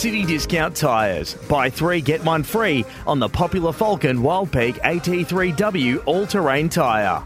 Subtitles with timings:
[0.00, 1.34] City Discount Tyres.
[1.46, 7.22] Buy three, get one free on the popular Falcon Wildpeak AT3W all terrain tyre.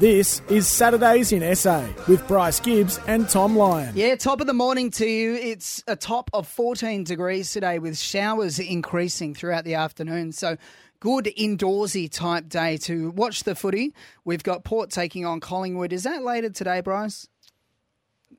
[0.00, 3.92] This is Saturdays in SA with Bryce Gibbs and Tom Lyon.
[3.94, 5.34] Yeah, top of the morning to you.
[5.34, 10.32] It's a top of 14 degrees today with showers increasing throughout the afternoon.
[10.32, 10.56] So,
[10.98, 13.94] good indoorsy type day to watch the footy.
[14.24, 15.92] We've got Port taking on Collingwood.
[15.92, 17.28] Is that later today, Bryce?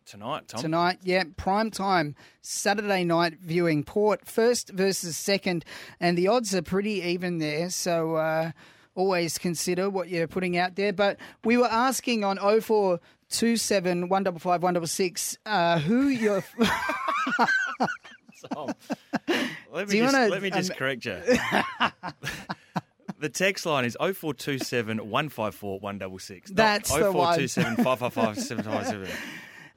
[0.06, 0.62] Tonight, Tom.
[0.62, 3.84] Tonight, yeah, prime time, Saturday night viewing.
[3.84, 5.66] Port first versus second,
[6.00, 7.70] and the odds are pretty even there.
[7.70, 8.52] So, uh,
[8.96, 10.92] always consider what you're putting out there.
[10.94, 16.44] But we were asking on 0427 155 166 uh, who you're.
[18.54, 18.72] Tom,
[19.72, 21.18] let Do me you just, wanna, let me just um, correct you.
[23.20, 26.52] the text line is 0427 154 166.
[26.52, 27.36] That's the one.
[27.38, 29.18] 0427 555 757.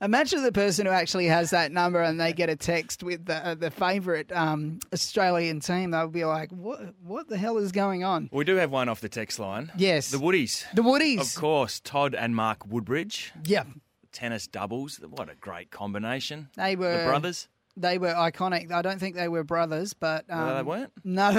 [0.03, 3.47] Imagine the person who actually has that number and they get a text with the,
[3.47, 5.91] uh, the favourite um, Australian team.
[5.91, 8.31] They'll be like, what, what the hell is going on?
[8.33, 9.71] We do have one off the text line.
[9.77, 10.11] Yes.
[10.11, 10.65] The Woodies.
[10.75, 11.21] The Woodies.
[11.21, 13.33] Of course, Todd and Mark Woodbridge.
[13.45, 13.65] Yeah.
[14.13, 14.97] Tennis doubles.
[14.97, 16.49] What a great combination.
[16.57, 17.49] They were The brothers.
[17.77, 18.73] They were iconic.
[18.73, 20.93] I don't think they were brothers, but um, No, they weren't?
[21.05, 21.31] No.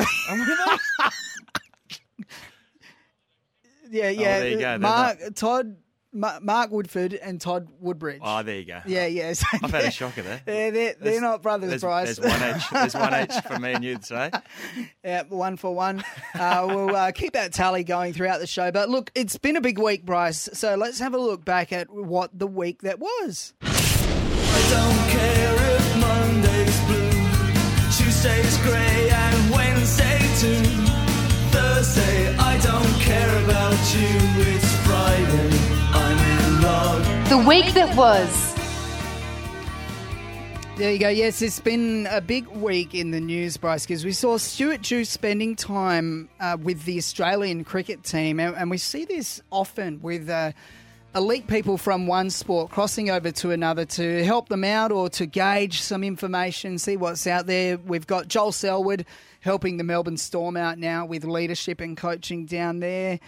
[3.89, 4.37] yeah, yeah.
[4.37, 4.59] Oh, there you go.
[4.61, 5.75] They're Mark Todd,
[6.13, 8.21] Ma- Mark Woodforde, and Todd Woodbridge.
[8.23, 8.81] Oh, there you go.
[8.85, 9.33] Yeah, yeah.
[9.33, 10.41] So I've had a shocker there.
[10.45, 12.17] They're, they're, they're not brothers, there's, Bryce.
[12.17, 12.63] There's one H.
[12.71, 14.31] There's one each for me and you today.
[15.03, 16.03] Yeah, one for one.
[16.33, 18.71] Uh, we'll uh, keep that tally going throughout the show.
[18.71, 20.49] But look, it's been a big week, Bryce.
[20.53, 23.53] So let's have a look back at what the week that was.
[23.61, 27.11] I don't care if Monday's blue,
[28.05, 29.00] Tuesday's grey,
[37.51, 38.55] week that was.
[40.77, 41.09] There you go.
[41.09, 45.03] Yes, it's been a big week in the news, Bryce, because we saw Stuart Dew
[45.03, 50.29] spending time uh, with the Australian cricket team, and, and we see this often with.
[50.29, 50.53] Uh,
[51.13, 55.25] Elite people from one sport crossing over to another to help them out or to
[55.25, 57.77] gauge some information, see what's out there.
[57.77, 59.05] We've got Joel Selwood
[59.41, 63.19] helping the Melbourne Storm out now with leadership and coaching down there.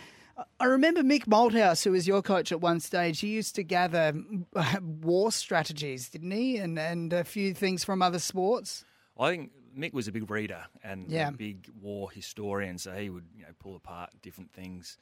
[0.60, 3.20] I remember Mick Malthouse, who was your coach at one stage.
[3.20, 4.14] He used to gather
[4.82, 6.58] war strategies, didn't he?
[6.58, 8.84] And and a few things from other sports.
[9.20, 11.30] I think Mick was a big reader and Yeah.
[11.30, 14.98] a big war historian, so he would you know pull apart different things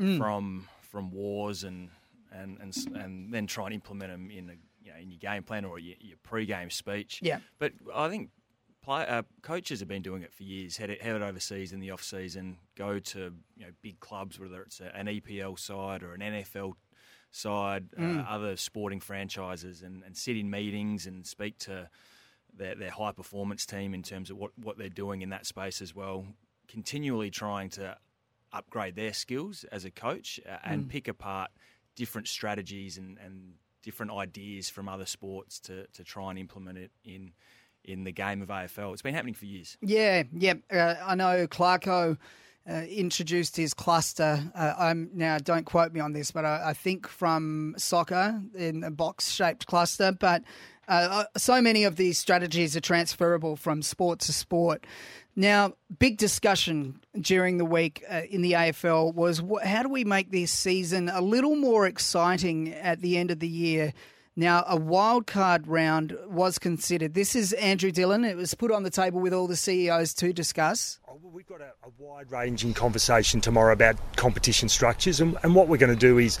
[0.00, 0.16] Mm.
[0.18, 1.90] from from wars and
[2.32, 5.42] and and and then try and implement them in a, you know in your game
[5.42, 7.20] plan or your, your pre-game speech.
[7.22, 7.38] Yeah.
[7.58, 8.30] but I think.
[8.82, 10.76] Play, uh, coaches have been doing it for years.
[10.76, 14.80] Head, head overseas in the off season, go to you know big clubs, whether it's
[14.80, 16.72] a, an EPL side or an NFL
[17.30, 18.20] side, Mm.
[18.20, 21.88] uh, other sporting franchises, and, and sit in meetings and speak to
[22.54, 25.80] their, their high performance team in terms of what, what they're doing in that space
[25.80, 26.26] as well.
[26.68, 27.96] Continually trying to
[28.52, 30.88] upgrade their skills as a coach uh, and Mm.
[30.88, 31.50] pick apart
[31.94, 36.90] different strategies and, and different ideas from other sports to, to try and implement it
[37.04, 37.32] in
[37.84, 38.92] in the game of AFL.
[38.92, 39.76] It's been happening for years.
[39.80, 40.54] Yeah, yeah.
[40.70, 42.16] Uh, I know Clarko
[42.68, 44.40] uh, introduced his cluster.
[44.54, 48.84] Uh, I'm now don't quote me on this, but I, I think from soccer in
[48.84, 50.12] a box-shaped cluster.
[50.12, 50.42] But
[50.88, 54.86] uh, so many of these strategies are transferable from sport to sport.
[55.34, 60.04] Now, big discussion during the week uh, in the AFL was wh- how do we
[60.04, 63.94] make this season a little more exciting at the end of the year?
[64.34, 67.12] Now, a wild card round was considered.
[67.12, 68.24] This is Andrew Dillon.
[68.24, 70.98] It was put on the table with all the CEOs to discuss.
[71.22, 75.76] We've got a, a wide ranging conversation tomorrow about competition structures, and, and what we're
[75.76, 76.38] going to do is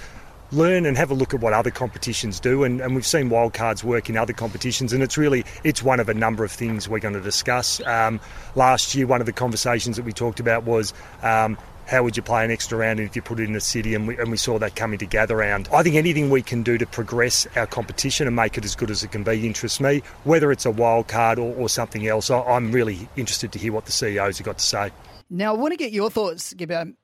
[0.52, 3.82] learn and have a look at what other competitions do and, and we've seen wildcards
[3.82, 6.98] work in other competitions and it's really it's one of a number of things we're
[6.98, 8.20] going to discuss um,
[8.54, 10.92] last year one of the conversations that we talked about was
[11.22, 11.56] um,
[11.86, 14.08] how would you play an extra round if you put it in the city and
[14.08, 15.68] we, and we saw that coming together round.
[15.72, 18.90] I think anything we can do to progress our competition and make it as good
[18.90, 22.30] as it can be interests me whether it's a wild card or, or something else
[22.30, 24.90] I, I'm really interested to hear what the CEOs have got to say
[25.30, 26.76] Now, I want to get your thoughts, Gibber.
[26.76, 26.96] Um,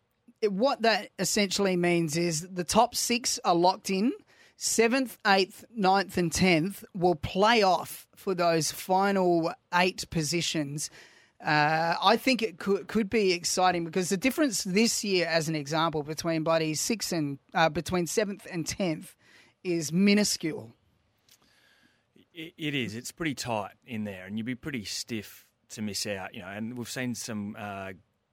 [0.49, 4.13] what that essentially means is the top six are locked in.
[4.57, 10.91] seventh, eighth, ninth, and tenth will play off for those final eight positions.
[11.45, 15.55] Uh, I think it could could be exciting because the difference this year, as an
[15.55, 19.15] example, between bloody six and uh, between seventh and tenth
[19.63, 20.73] is minuscule.
[22.35, 22.95] It, it is.
[22.95, 26.35] It's pretty tight in there, and you'd be pretty stiff to miss out.
[26.35, 27.93] You know, and we've seen some uh,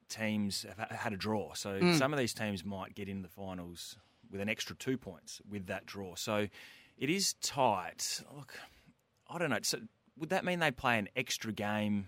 [0.10, 1.98] teams have had a draw, so Mm.
[1.98, 3.98] some of these teams might get in the finals
[4.32, 6.16] with an extra two points with that draw.
[6.16, 6.48] So
[6.98, 8.22] it is tight.
[8.36, 8.58] Look,
[9.30, 9.60] I don't know.
[9.62, 9.80] So
[10.18, 12.08] would that mean they play an extra game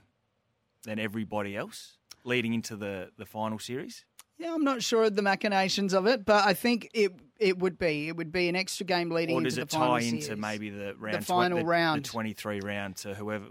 [0.87, 4.05] than everybody else leading into the the final series?
[4.39, 7.77] Yeah, I'm not sure of the machinations of it, but I think it it would
[7.77, 10.05] be it would be an extra game leading Or into does the it final tie
[10.05, 10.41] into series.
[10.41, 12.05] maybe the round the final the, round.
[12.05, 13.45] the 23 round to whoever?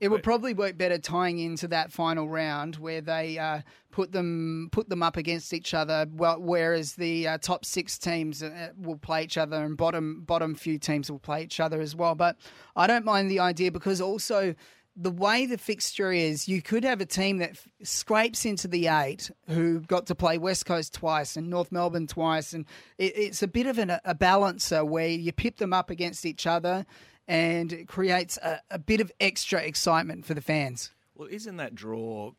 [0.00, 3.60] It would probably work better tying into that final round where they uh,
[3.92, 6.06] put them put them up against each other.
[6.12, 10.56] Well, whereas the uh, top six teams uh, will play each other, and bottom bottom
[10.56, 12.16] few teams will play each other as well.
[12.16, 12.36] But
[12.74, 14.56] I don't mind the idea because also
[14.94, 18.88] the way the fixture is, you could have a team that f- scrapes into the
[18.88, 22.66] eight who got to play West Coast twice and North Melbourne twice, and
[22.98, 26.46] it, it's a bit of an, a balancer where you pip them up against each
[26.46, 26.84] other,
[27.26, 30.90] and it creates a, a bit of extra excitement for the fans.
[31.14, 32.32] Well, isn't that draw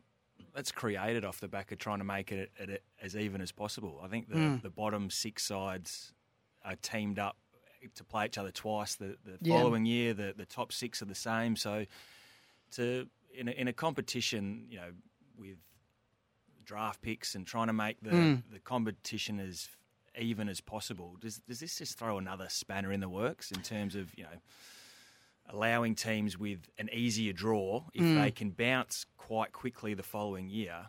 [0.54, 4.00] that's created off the back of trying to make it, it as even as possible?
[4.04, 4.62] I think the, Mm.
[4.62, 6.14] the bottom six sides
[6.64, 7.38] are teamed up
[7.96, 9.58] to play each other twice the, the Yeah.
[9.58, 10.14] following year.
[10.14, 11.56] The, the top six are the same.
[11.56, 11.86] So,
[12.76, 14.92] to in a, in a competition, you know,
[15.38, 15.58] with
[16.64, 18.44] draft picks and trying to make the, Mm.
[18.52, 19.70] the competition as
[20.20, 23.96] even as possible, does does this just throw another spanner in the works in terms
[23.96, 24.40] of you know?
[25.50, 28.16] allowing teams with an easier draw if Mm.
[28.24, 30.88] they can bounce quite quickly the following year,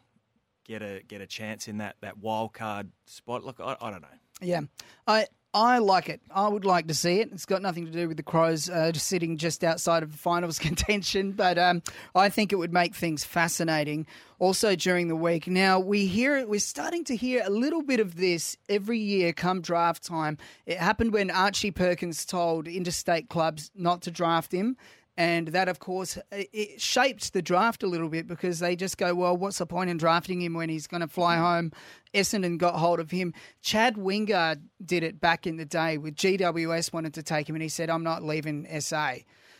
[0.65, 3.43] get a get a chance in that that wild card spot.
[3.45, 4.19] Look, I, I don't know.
[4.41, 4.61] Yeah,
[5.07, 6.21] I I like it.
[6.33, 7.31] I would like to see it.
[7.31, 10.59] It's got nothing to do with the Crows uh, just sitting just outside of finals
[10.59, 11.81] contention, but um,
[12.15, 14.07] I think it would make things fascinating.
[14.41, 16.49] Also during the week, now we hear it.
[16.49, 20.39] We're starting to hear a little bit of this every year come draft time.
[20.67, 24.77] It happened when Archie Perkins told interstate clubs not to draft him.
[25.17, 29.15] And that, of course, it- shaped the draft a little bit because they just go,
[29.15, 31.73] well, what's the point in drafting him when he's going to fly home?
[32.13, 33.33] Essendon got hold of him.
[33.63, 37.63] Chad Wingard did it back in the day with GWS wanted to take him, and
[37.63, 39.15] he said, I'm not leaving SA.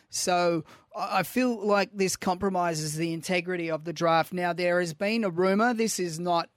[0.09, 0.63] So
[0.95, 4.31] I I feel like this compromises the integrity of the draft.
[4.33, 5.73] Now, there has been a rumour.
[5.73, 6.49] This is not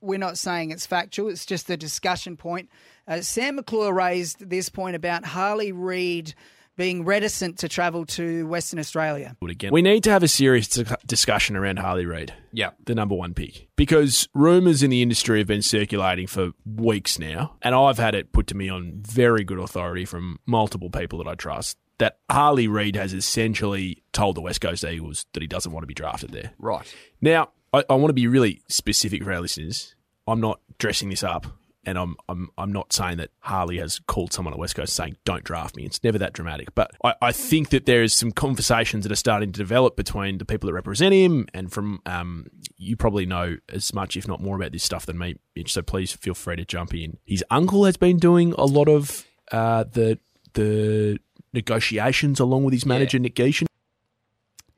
[0.00, 2.68] we're not saying it's factual, it's just a discussion point.
[3.08, 6.34] Uh, Sam McClure raised this point about Harley Reid
[6.76, 9.36] being reticent to travel to Western Australia.
[9.42, 9.72] again.
[9.72, 10.68] We need to have a serious
[11.06, 12.32] discussion around Harley Reid.
[12.52, 12.70] Yeah.
[12.84, 13.68] The number one pick.
[13.76, 18.32] Because rumours in the industry have been circulating for weeks now, and I've had it
[18.32, 22.66] put to me on very good authority from multiple people that I trust that Harley
[22.66, 26.32] Reid has essentially told the West Coast Eagles that he doesn't want to be drafted
[26.32, 26.52] there.
[26.58, 26.92] Right.
[27.20, 29.94] Now, I, I want to be really specific for our listeners.
[30.26, 31.46] I'm not dressing this up,
[31.84, 35.16] and I'm I'm I'm not saying that Harley has called someone at West Coast saying
[35.24, 35.84] don't draft me.
[35.84, 36.74] It's never that dramatic.
[36.74, 40.38] But I, I think that there is some conversations that are starting to develop between
[40.38, 42.46] the people that represent him and from um
[42.76, 45.36] you probably know as much, if not more, about this stuff than me.
[45.56, 47.18] Mitch, So please feel free to jump in.
[47.24, 50.18] His uncle has been doing a lot of uh, the
[50.54, 51.18] the
[51.52, 53.66] negotiations along with his manager Nick Geishan.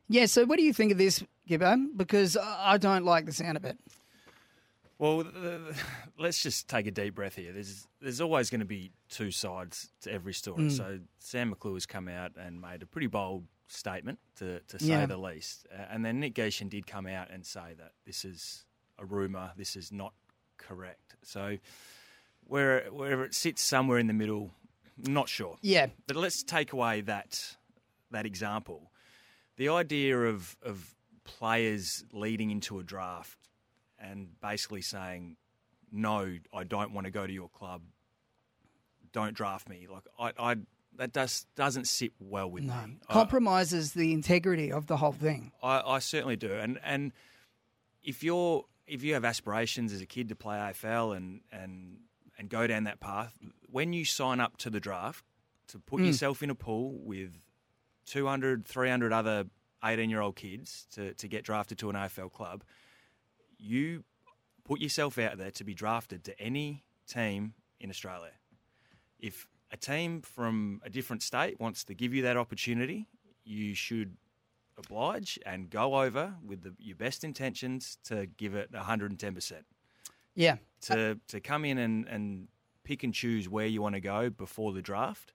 [0.09, 1.87] Yeah, so what do you think of this, Gibbo?
[1.97, 3.79] Because I don't like the sound of it.
[4.99, 5.25] Well,
[6.19, 7.53] let's just take a deep breath here.
[7.53, 10.65] There's there's always going to be two sides to every story.
[10.65, 10.73] Mm.
[10.77, 14.87] So Sam McClure has come out and made a pretty bold statement, to, to say
[14.89, 15.07] Yeah.
[15.07, 15.67] the least.
[15.73, 18.65] Uh, and then Nick Geishan did come out and say that this is
[18.99, 20.13] a rumour, this is not
[20.59, 21.17] correct.
[21.23, 21.59] So
[22.47, 24.53] where where it sits somewhere in the middle,
[24.99, 25.57] not sure.
[25.63, 25.87] Yeah.
[26.07, 27.57] But let's take away that
[28.11, 28.93] that example.
[29.57, 33.39] The idea of of players leading into a draft
[34.11, 35.37] and basically saying,
[35.91, 37.83] "No, I don't want to go to your club.
[39.13, 40.57] Don't draft me." Like I, I
[40.97, 42.75] that does doesn't sit well with No.
[42.87, 42.99] me.
[43.09, 45.53] I- Compromises the integrity of the whole thing.
[45.63, 47.13] I, I certainly do, and and
[48.03, 51.99] if you're if you have aspirations as a kid to play AFL and and
[52.39, 53.39] and go down that path,
[53.71, 55.25] when you sign up to the draft
[55.69, 56.07] to put Mm.
[56.07, 57.41] yourself in a pool with
[58.07, 59.45] 200, 300 other
[59.85, 62.65] 18 year old kids to, to get drafted to an AFL club,
[63.65, 64.05] you
[64.65, 68.33] put yourself out there to be drafted to any team in Australia.
[69.19, 73.07] If a team from a different state wants to give you that opportunity,
[73.45, 74.17] you should
[74.77, 79.53] oblige and go over with the, your best intentions to give it 110%.
[80.35, 80.57] Yeah.
[80.83, 82.49] To, to come in and, and
[82.83, 85.33] pick and choose where you want to go before the draft,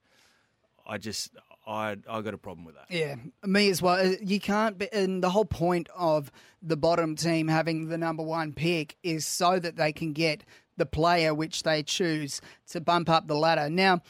[0.85, 1.31] I just
[1.67, 2.85] I I got a problem with that.
[2.89, 3.95] Yeah, me as well.
[3.95, 8.23] Uh, You can't, be, and the whole point of the bottom team having the number
[8.23, 10.43] one pick is so that they can get
[10.77, 13.69] the player which they choose to bump up the ladder.
[13.69, 14.01] Now,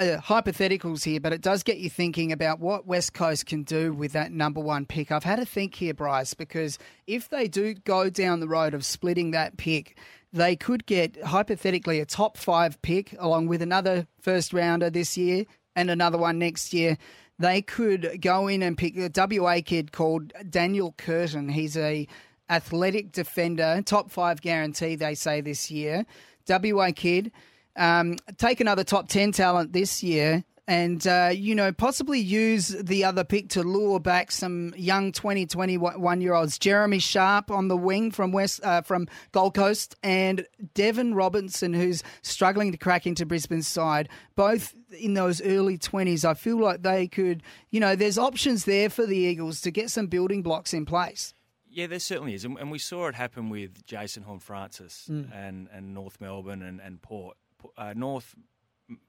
[0.00, 3.92] uh, hypotheticals here, but it does get you thinking about what West Coast can do
[3.92, 5.10] with that number one pick.
[5.10, 8.84] I've had to think here, Bryce, because if they do go down the road of
[8.84, 9.98] splitting that pick,
[10.32, 15.44] they could get hypothetically a top five pick along with another first rounder this year
[15.78, 16.98] and another one next year.
[17.38, 21.48] They could go in and pick a WA kid called Daniel Curtin.
[21.48, 22.08] He's a
[22.50, 26.04] athletic defender, top five guarantee, they say this year.
[26.48, 27.30] WA kid
[27.76, 33.02] um, take another top 10 talent this year and, uh, you know, possibly use the
[33.02, 36.58] other pick to lure back some young 20, 21 year olds.
[36.58, 42.02] Jeremy Sharp on the wing from West, uh, from Gold Coast and Deven Robertson, who's
[42.20, 44.10] struggling to crack into Brisbane's side.
[44.36, 48.90] Both in those early 20s, I feel like they could, you know, there's options there
[48.90, 51.32] for the Eagles to get some building blocks in place.
[51.70, 55.94] Yeah, there certainly is, and, and we saw it happen with Jason Horne-Francis and, and
[55.94, 57.38] North Melbourne and, and Port.
[57.76, 58.34] Uh, North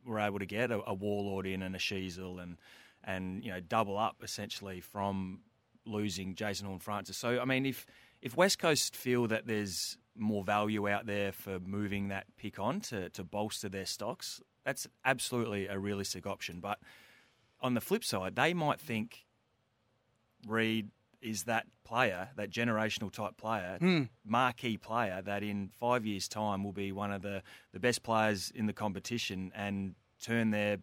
[0.06, 2.58] were able to get a, a Wardlaw in and a Sheezel and
[3.04, 5.40] and you know double up essentially from
[5.86, 7.18] losing Jason Horne-Francis.
[7.18, 7.86] So I mean, if
[8.22, 12.82] if West Coast feel that there's more value out there for moving that pick on
[12.82, 16.60] to, to bolster their stocks, that's absolutely a realistic option.
[16.60, 16.80] But
[17.62, 19.26] on the flip side, they might think
[20.46, 20.90] Reid
[21.22, 23.78] is that player, that generational type player,
[24.26, 27.42] marquee player that in five years' time will be one of the,
[27.74, 30.78] the best players in the competition and turn their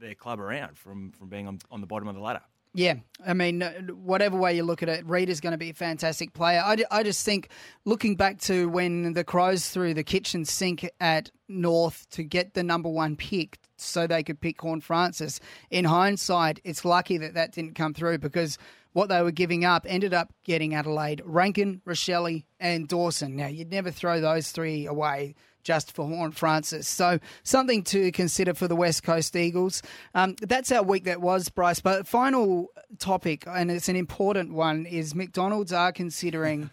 [0.00, 2.42] their club around from, from being on, on the bottom of the ladder.
[2.74, 2.94] Yeah,
[3.26, 5.74] I mean, uh, whatever way you look at it, Reid is going to be a
[5.74, 6.62] fantastic player.
[6.64, 7.48] I, I just think,
[7.84, 12.62] looking back to when the Crows threw the kitchen sink at North to get the
[12.62, 17.74] number one pick so they could pick Horne-Francis, in hindsight, it's lucky that that didn't
[17.74, 18.58] come through because
[18.92, 23.36] what they were giving up ended up getting Adelaide, Rankine, Rachele, and Dawson.
[23.36, 26.88] Now, you'd never throw those three away just for Horne-Francis.
[26.88, 29.82] So something to consider for the West Coast Eagles.
[30.14, 31.80] Um, that's our week that was, Bryce.
[31.80, 32.68] But final
[32.98, 36.70] topic, and it's an important one, is McDonald's are considering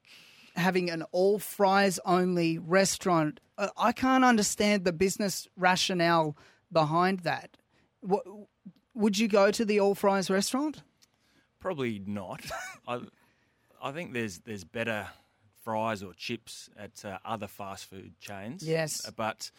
[0.56, 3.40] having an all fries only restaurant.
[3.56, 6.36] Uh, I can't understand the business rationale
[6.70, 7.56] behind that.
[8.00, 8.24] What,
[8.94, 10.82] would you go to the all fries restaurant?
[11.64, 12.42] Probably not.
[12.86, 13.00] I,
[13.82, 15.08] I think there's there's better
[15.62, 18.62] fries or chips at uh, other fast food chains.
[18.62, 19.08] Yes.
[19.08, 19.50] Uh, but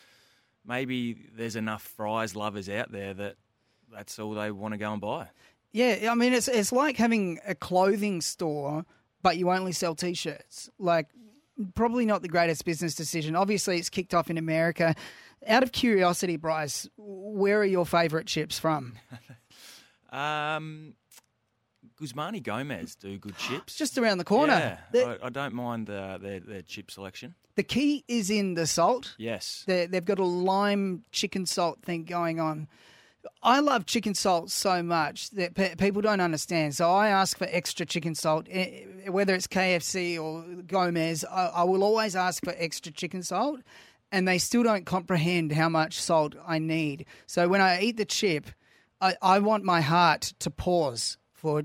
[0.63, 3.37] maybe there's enough fries lovers out there that
[3.91, 5.29] that's all they want to go and buy.
[5.71, 8.85] Yeah, I mean it's it's like having a clothing store,
[9.23, 10.69] but you only sell t-shirts.
[10.77, 11.07] Like
[11.73, 13.35] probably not the greatest business decision.
[13.35, 14.93] Obviously, it's kicked off in America.
[15.47, 18.93] Out of curiosity, Bryce, where are your favourite chips from?
[20.11, 20.93] Um,
[21.97, 23.75] Guzman y Gomez do good chips.
[23.75, 24.79] Just around the corner.
[24.93, 27.35] Yeah, I, I don't mind the, their their chip selection.
[27.55, 29.15] the key is in the salt.
[29.17, 29.63] Yes.
[29.67, 32.67] They they've got a lime chicken salt thing going on.
[33.41, 36.75] I love chicken salt so much that pe- people don't understand.
[36.75, 41.25] So I ask for extra chicken salt, Eh, whether it's KFC or Gomez.
[41.25, 43.61] I, I will always ask for extra chicken salt,
[44.11, 47.07] and they still don't comprehend how much salt I need.
[47.25, 48.45] So when I eat the chip,
[49.01, 51.63] I, I want my heart to pause for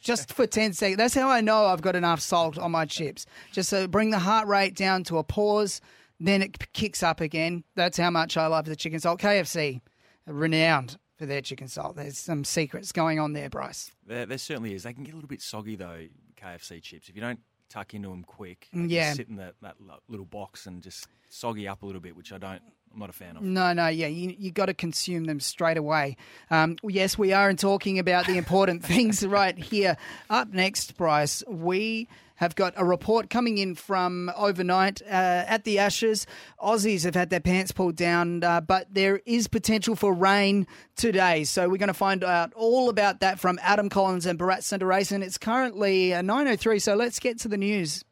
[0.00, 0.96] just for 10 seconds.
[0.96, 3.26] That's how I know I've got enough salt on my chips.
[3.52, 5.80] Just to bring the heart rate down to a pause,
[6.20, 7.64] then it kicks up again.
[7.74, 9.20] That's how much I love the chicken salt.
[9.20, 9.80] KFC,
[10.26, 11.96] renowned for their chicken salt.
[11.96, 13.90] There's some secrets going on there, Bryce.
[14.06, 14.82] There, there certainly is.
[14.82, 16.06] They can get a little bit soggy though.
[16.40, 17.08] KFC chips.
[17.08, 17.40] If you don't
[17.70, 19.12] tuck into them quick, yeah.
[19.14, 19.76] sit in that, that
[20.08, 22.62] little box and just soggy up a little bit, which I don't.
[22.94, 23.42] I'm not a fan of.
[23.42, 26.16] No, no, yeah, you you got to consume them straight away.
[26.50, 29.96] Um, yes, we are and talking about the important things right here.
[30.30, 35.78] Up next, Bryce, we have got a report coming in from overnight uh, at the
[35.78, 36.26] Ashes.
[36.62, 41.44] Aussies have had their pants pulled down, uh, but there is potential for rain today.
[41.44, 45.22] So we're going to find out all about that from Adam Collins and Bharat Sundaresan.
[45.22, 48.04] It's currently uh, 9.03, so let's get to the news.